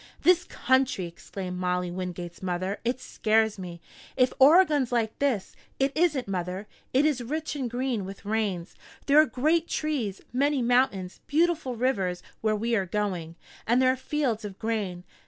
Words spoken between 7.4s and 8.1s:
and green,